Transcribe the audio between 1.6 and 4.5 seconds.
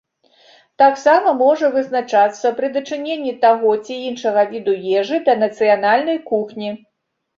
вызначацца пры дачыненні таго ці іншага